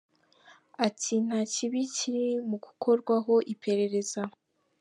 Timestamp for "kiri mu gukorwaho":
1.95-3.33